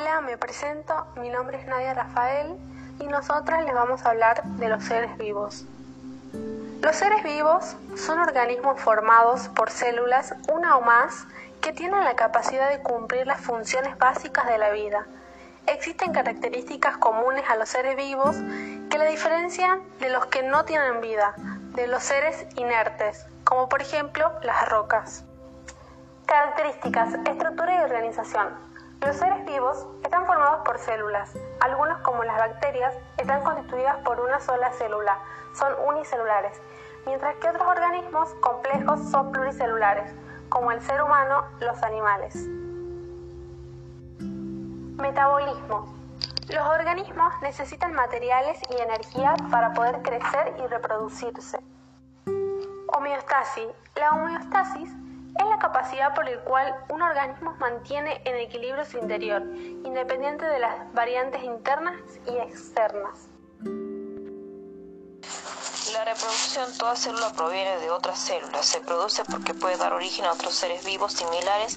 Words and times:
Hola, 0.00 0.22
me 0.22 0.38
presento, 0.38 0.94
mi 1.16 1.28
nombre 1.28 1.60
es 1.60 1.66
Nadia 1.66 1.92
Rafael 1.92 2.56
y 3.00 3.06
nosotras 3.06 3.62
les 3.66 3.74
vamos 3.74 4.02
a 4.02 4.10
hablar 4.10 4.42
de 4.44 4.70
los 4.70 4.82
seres 4.82 5.18
vivos. 5.18 5.66
Los 6.80 6.96
seres 6.96 7.22
vivos 7.22 7.76
son 7.96 8.18
organismos 8.18 8.80
formados 8.80 9.48
por 9.48 9.70
células, 9.70 10.34
una 10.50 10.78
o 10.78 10.80
más, 10.80 11.26
que 11.60 11.74
tienen 11.74 12.02
la 12.02 12.16
capacidad 12.16 12.70
de 12.70 12.80
cumplir 12.80 13.26
las 13.26 13.42
funciones 13.42 13.98
básicas 13.98 14.46
de 14.46 14.56
la 14.56 14.70
vida. 14.70 15.06
Existen 15.66 16.14
características 16.14 16.96
comunes 16.96 17.44
a 17.50 17.56
los 17.56 17.68
seres 17.68 17.94
vivos 17.94 18.36
que 18.88 18.96
la 18.96 19.04
diferencian 19.04 19.82
de 19.98 20.08
los 20.08 20.24
que 20.26 20.42
no 20.42 20.64
tienen 20.64 21.02
vida, 21.02 21.34
de 21.74 21.86
los 21.88 22.02
seres 22.02 22.46
inertes, 22.56 23.26
como 23.44 23.68
por 23.68 23.82
ejemplo 23.82 24.32
las 24.42 24.66
rocas. 24.66 25.24
Características, 26.24 27.12
estructura 27.26 27.82
y 27.82 27.84
organización. 27.84 28.69
Los 29.00 29.16
seres 29.16 29.46
vivos 29.46 29.86
están 30.04 30.26
formados 30.26 30.60
por 30.64 30.78
células. 30.78 31.32
Algunos, 31.60 31.98
como 32.02 32.22
las 32.22 32.36
bacterias, 32.36 32.94
están 33.16 33.42
constituidas 33.42 33.96
por 34.04 34.20
una 34.20 34.38
sola 34.40 34.70
célula, 34.72 35.18
son 35.54 35.72
unicelulares, 35.86 36.60
mientras 37.06 37.34
que 37.36 37.48
otros 37.48 37.66
organismos 37.66 38.28
complejos 38.42 39.00
son 39.10 39.32
pluricelulares, 39.32 40.12
como 40.50 40.70
el 40.70 40.82
ser 40.82 41.02
humano, 41.02 41.44
los 41.60 41.82
animales. 41.82 42.34
Metabolismo. 44.98 45.94
Los 46.50 46.66
organismos 46.66 47.32
necesitan 47.40 47.94
materiales 47.94 48.60
y 48.68 48.82
energía 48.82 49.34
para 49.50 49.72
poder 49.72 50.02
crecer 50.02 50.56
y 50.62 50.66
reproducirse. 50.66 51.58
Homeostasis. 52.88 53.68
La 53.94 54.12
homeostasis 54.12 54.90
es 55.38 55.46
la 55.46 55.58
capacidad 55.58 56.14
por 56.14 56.24
la 56.24 56.40
cual 56.42 56.74
un 56.88 57.02
organismo 57.02 57.54
mantiene 57.58 58.20
en 58.24 58.36
equilibrio 58.36 58.84
su 58.84 58.98
interior, 58.98 59.42
independiente 59.42 60.44
de 60.44 60.58
las 60.58 60.92
variantes 60.92 61.42
internas 61.42 61.96
y 62.26 62.36
externas. 62.38 63.28
La 65.92 66.04
reproducción, 66.04 66.78
toda 66.78 66.94
célula 66.94 67.32
proviene 67.32 67.78
de 67.78 67.90
otras 67.90 68.18
células. 68.18 68.64
Se 68.64 68.80
produce 68.80 69.24
porque 69.24 69.54
puede 69.54 69.76
dar 69.76 69.92
origen 69.92 70.24
a 70.24 70.32
otros 70.32 70.54
seres 70.54 70.84
vivos 70.84 71.12
similares, 71.14 71.76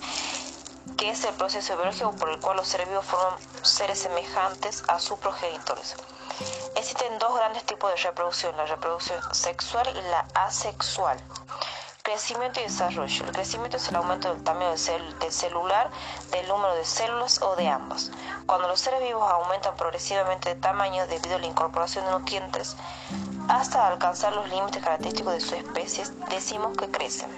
que 0.97 1.09
es 1.09 1.23
el 1.23 1.33
proceso 1.33 1.75
biológico 1.75 2.16
por 2.16 2.30
el 2.30 2.39
cual 2.39 2.58
los 2.58 2.67
seres 2.67 2.88
vivos 2.88 3.06
forman 3.06 3.39
seres 3.63 4.00
semejantes 4.00 4.83
a 4.88 5.00
sus 5.00 5.17
progenitores. 5.19 5.95
Existen 6.75 7.17
dos 7.19 7.35
grandes 7.35 7.63
tipos 7.63 7.91
de 7.91 7.97
reproducción, 8.02 8.56
la 8.58 8.66
reproducción 8.66 9.19
sexual 9.33 9.88
y 9.89 10.02
la 10.09 10.28
asexual. 10.35 11.17
Crecimiento 12.06 12.59
y 12.59 12.64
desarrollo. 12.64 13.26
El 13.26 13.32
crecimiento 13.32 13.78
es 13.78 13.88
el 13.88 13.96
aumento 13.96 14.28
del 14.34 14.44
tamaño 14.44 14.72
del, 14.72 15.32
celular, 15.32 15.90
del 16.32 16.46
número 16.50 16.76
de 16.76 16.84
células 16.84 17.42
o 17.42 17.56
de 17.56 17.70
ambas. 17.70 18.12
Cuando 18.46 18.68
los 18.68 18.82
seres 18.82 19.02
vivos 19.02 19.23
aumentan 19.32 19.78
progresivamente 19.78 20.50
de 20.50 20.59
tamaño 20.59 21.08
debido 21.08 21.38
a 21.38 21.40
la 21.40 21.46
incorporación 21.46 22.04
de 22.04 22.12
nutrientes 22.12 22.76
hasta 23.48 23.88
alcanzar 23.88 24.34
los 24.34 24.50
límites 24.50 24.84
característicos 24.84 25.34
de 25.36 25.40
su 25.40 25.56
especie, 25.56 26.04
decimos 26.30 26.76
que 26.76 26.92
crecen. 26.92 27.31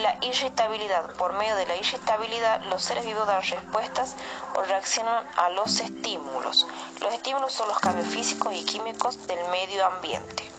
La 0.00 0.16
irritabilidad. 0.22 1.14
Por 1.16 1.34
medio 1.34 1.54
de 1.54 1.66
la 1.66 1.76
irritabilidad, 1.76 2.62
los 2.64 2.82
seres 2.82 3.04
vivos 3.04 3.26
dan 3.26 3.42
respuestas 3.42 4.16
o 4.54 4.62
reaccionan 4.62 5.22
a 5.36 5.50
los 5.50 5.80
estímulos. 5.80 6.66
Los 7.02 7.12
estímulos 7.12 7.52
son 7.52 7.68
los 7.68 7.78
cambios 7.78 8.08
físicos 8.08 8.54
y 8.54 8.64
químicos 8.64 9.26
del 9.26 9.46
medio 9.50 9.84
ambiente. 9.84 10.55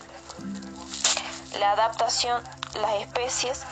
La 1.58 1.72
adaptación, 1.72 2.40
las 2.80 2.94
especies 3.00 3.64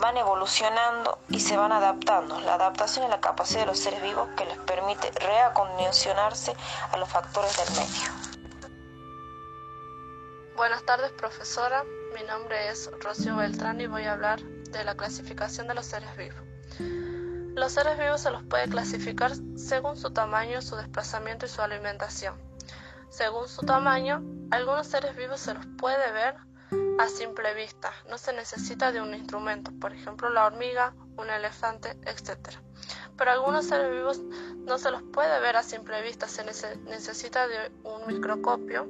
van 0.00 0.16
evolucionando 0.16 1.18
y 1.28 1.40
se 1.40 1.56
van 1.56 1.72
adaptando. 1.72 2.38
La 2.40 2.54
adaptación 2.54 3.04
es 3.04 3.10
la 3.10 3.20
capacidad 3.20 3.60
de 3.60 3.66
los 3.66 3.80
seres 3.80 4.00
vivos 4.02 4.28
que 4.36 4.44
les 4.44 4.56
permite 4.58 5.10
reacondicionarse 5.10 6.54
a 6.92 6.96
los 6.98 7.08
factores 7.08 7.56
del 7.56 7.70
medio. 7.76 8.78
Buenas 10.54 10.84
tardes, 10.84 11.10
profesora. 11.12 11.82
Mi 12.14 12.22
nombre 12.22 12.68
es 12.68 12.88
Rocío 13.00 13.34
Beltrán 13.34 13.80
y 13.80 13.88
voy 13.88 14.04
a 14.04 14.12
hablar 14.12 14.40
de 14.40 14.84
la 14.84 14.94
clasificación 14.94 15.66
de 15.66 15.74
los 15.74 15.86
seres 15.86 16.16
vivos. 16.16 16.40
Los 17.56 17.72
seres 17.72 17.98
vivos 17.98 18.20
se 18.20 18.30
los 18.30 18.44
puede 18.44 18.68
clasificar 18.68 19.32
según 19.56 19.96
su 19.96 20.12
tamaño, 20.12 20.62
su 20.62 20.76
desplazamiento 20.76 21.46
y 21.46 21.48
su 21.48 21.62
alimentación. 21.62 22.40
Según 23.10 23.48
su 23.48 23.62
tamaño, 23.62 24.22
algunos 24.52 24.86
seres 24.86 25.16
vivos 25.16 25.40
se 25.40 25.54
los 25.54 25.66
puede 25.78 26.12
ver 26.12 26.36
a 26.98 27.08
simple 27.08 27.54
vista. 27.54 27.92
No 28.08 28.18
se 28.18 28.32
necesita 28.32 28.92
de 28.92 29.00
un 29.00 29.14
instrumento, 29.14 29.72
por 29.80 29.92
ejemplo 29.92 30.28
la 30.30 30.46
hormiga, 30.46 30.94
un 31.16 31.30
elefante, 31.30 31.90
etc. 32.06 32.56
Pero 33.16 33.30
algunos 33.30 33.66
seres 33.66 33.90
vivos 33.90 34.18
no 34.56 34.78
se 34.78 34.90
los 34.90 35.02
puede 35.02 35.40
ver 35.40 35.56
a 35.56 35.62
simple 35.62 36.02
vista, 36.02 36.28
se 36.28 36.44
necesita 36.44 37.46
de 37.46 37.72
un 37.84 38.06
microscopio, 38.06 38.88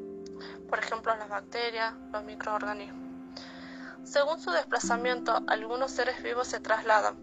por 0.68 0.78
ejemplo 0.78 1.14
las 1.16 1.28
bacterias, 1.28 1.94
los 2.12 2.24
microorganismos. 2.24 3.02
Según 4.04 4.40
su 4.40 4.50
desplazamiento, 4.50 5.42
algunos 5.46 5.92
seres 5.92 6.22
vivos 6.22 6.48
se 6.48 6.60
trasladan, 6.60 7.16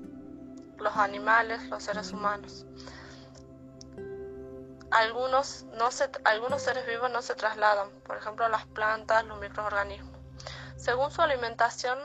los 0.77 0.95
animales, 0.95 1.67
los 1.69 1.83
seres 1.83 2.11
humanos. 2.13 2.65
Algunos, 4.91 5.65
no 5.77 5.91
se, 5.91 6.09
algunos 6.23 6.63
seres 6.63 6.87
vivos 6.87 7.11
no 7.11 7.21
se 7.21 7.35
trasladan, 7.35 7.89
por 8.05 8.17
ejemplo 8.17 8.47
las 8.49 8.65
plantas, 8.65 9.23
los 9.25 9.39
microorganismos. 9.39 10.18
Según 10.89 11.11
su 11.11 11.21
alimentación, 11.21 11.99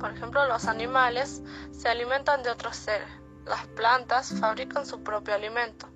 por 0.00 0.10
ejemplo, 0.10 0.46
los 0.46 0.64
animales 0.64 1.42
se 1.70 1.86
alimentan 1.90 2.42
de 2.42 2.48
otros 2.48 2.74
seres. 2.74 3.10
Las 3.44 3.66
plantas 3.66 4.32
fabrican 4.40 4.86
su 4.86 5.02
propio 5.02 5.34
alimento. 5.34 5.86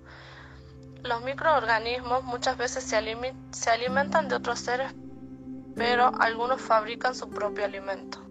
Los 1.01 1.23
microorganismos 1.23 2.23
muchas 2.23 2.57
veces 2.57 2.83
se, 2.83 2.95
alimentan 3.71 4.29
de 4.29 4.35
otros 4.35 4.59
seres, 4.59 4.93
pero 5.75 6.11
algunos 6.19 6.61
fabrican 6.61 7.15
su 7.15 7.27
propio 7.27 7.65
alimento. 7.65 8.23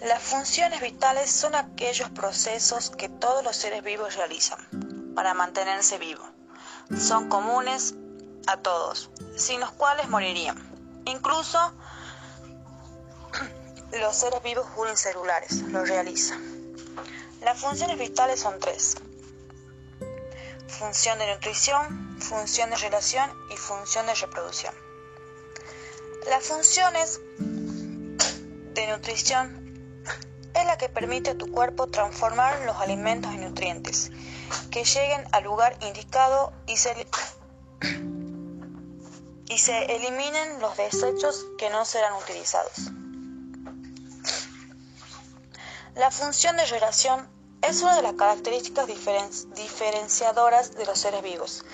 Las 0.00 0.22
funciones 0.22 0.80
vitales 0.80 1.30
son 1.30 1.56
aquellos 1.56 2.08
procesos 2.08 2.88
que 2.88 3.10
todos 3.10 3.44
los 3.44 3.54
seres 3.54 3.84
vivos 3.84 4.16
realizan 4.16 5.12
para 5.14 5.34
mantenerse 5.34 5.98
vivos. 5.98 6.30
Son 6.98 7.28
comunes 7.28 7.96
a 8.46 8.56
todos, 8.56 9.10
sin 9.36 9.60
los 9.60 9.72
cuales 9.72 10.08
morirían. 10.08 10.69
Incluso 11.06 11.72
los 13.92 14.16
seres 14.16 14.42
vivos 14.42 14.66
unicelulares 14.76 15.62
lo 15.62 15.84
realizan. 15.84 16.40
Las 17.42 17.58
funciones 17.58 17.98
vitales 17.98 18.40
son 18.40 18.58
tres. 18.60 18.96
Función 20.68 21.18
de 21.18 21.34
nutrición, 21.34 22.18
función 22.20 22.70
de 22.70 22.76
relación 22.76 23.30
y 23.52 23.56
función 23.56 24.06
de 24.06 24.14
reproducción. 24.14 24.74
Las 26.28 26.44
funciones 26.44 27.20
de 27.38 28.86
nutrición 28.88 29.60
es 30.54 30.66
la 30.66 30.76
que 30.78 30.88
permite 30.88 31.30
a 31.30 31.38
tu 31.38 31.50
cuerpo 31.50 31.86
transformar 31.86 32.60
los 32.62 32.76
alimentos 32.76 33.32
en 33.32 33.42
nutrientes 33.42 34.10
que 34.70 34.84
lleguen 34.84 35.24
al 35.32 35.44
lugar 35.44 35.76
indicado 35.80 36.52
y 36.66 36.76
se 36.76 36.94
y 39.50 39.58
se 39.58 39.96
eliminen 39.96 40.60
los 40.60 40.76
desechos 40.76 41.44
que 41.58 41.68
no 41.70 41.84
serán 41.84 42.14
utilizados. 42.14 42.92
La 45.96 46.10
función 46.12 46.56
de 46.56 46.64
relación 46.66 47.28
es 47.60 47.82
una 47.82 47.96
de 47.96 48.02
las 48.02 48.14
características 48.14 48.86
diferenciadoras 48.86 50.76
de 50.76 50.86
los 50.86 50.98
seres 50.98 51.22
vivos. 51.22 51.64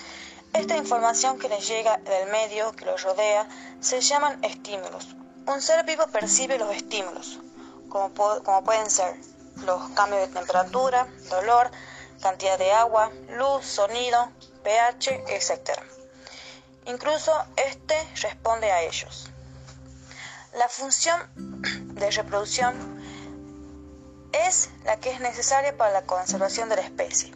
Esta 0.53 0.75
información 0.75 1.37
que 1.37 1.49
les 1.49 1.67
llega 1.67 1.97
del 1.97 2.29
medio 2.31 2.71
que 2.71 2.85
los 2.85 3.03
rodea 3.03 3.47
se 3.79 4.01
llaman 4.01 4.43
estímulos. 4.43 5.15
Un 5.45 5.61
ser 5.61 5.85
vivo 5.85 6.07
percibe 6.07 6.57
los 6.57 6.75
estímulos, 6.75 7.39
como, 7.89 8.11
como 8.13 8.63
pueden 8.63 8.89
ser 8.89 9.15
los 9.57 9.89
cambios 9.91 10.27
de 10.27 10.33
temperatura, 10.33 11.07
dolor, 11.29 11.69
cantidad 12.21 12.57
de 12.57 12.71
agua, 12.71 13.11
luz, 13.29 13.65
sonido, 13.65 14.31
pH, 14.63 15.23
etc. 15.27 15.79
Incluso 16.87 17.33
éste 17.57 17.95
responde 18.21 18.71
a 18.71 18.81
ellos. 18.81 19.29
La 20.53 20.69
función 20.69 21.19
de 21.95 22.09
reproducción 22.11 22.73
es 24.31 24.69
la 24.85 24.95
que 24.97 25.11
es 25.11 25.19
necesaria 25.19 25.75
para 25.75 25.91
la 25.91 26.03
conservación 26.03 26.69
de 26.69 26.77
la 26.77 26.83
especie. 26.83 27.33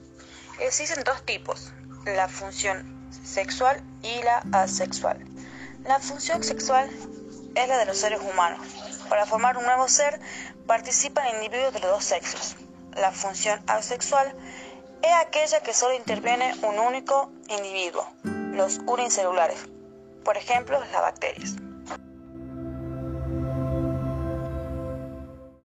Existen 0.62 1.03
dos 1.03 1.25
tipos, 1.25 1.74
la 2.06 2.30
función 2.30 3.09
sexual 3.25 3.83
y 4.01 4.24
la 4.24 4.42
asexual. 4.53 5.19
La 5.83 6.00
función 6.00 6.42
sexual 6.45 6.89
es 7.53 7.68
la 7.68 7.77
de 7.77 7.86
los 7.88 7.98
seres 7.98 8.21
humanos. 8.21 8.65
Para 9.09 9.25
formar 9.25 9.57
un 9.57 9.65
nuevo 9.65 9.89
ser 9.89 10.21
participan 10.65 11.27
individuos 11.36 11.74
de 11.74 11.81
los 11.81 11.92
dos 11.92 12.06
sexos. 12.06 12.56
La 12.95 13.12
función 13.12 13.62
asexual 13.68 14.33
es 15.01 15.13
aquella 15.13 15.59
que 15.59 15.74
solo 15.74 15.94
interviene 15.95 16.56
un 16.63 16.80
único 16.80 17.33
individuo 17.50 18.07
los 18.51 18.80
unicelulares, 18.86 19.69
por 20.24 20.38
ejemplo 20.38 20.80
las 20.80 20.92
bacterias. 20.92 21.56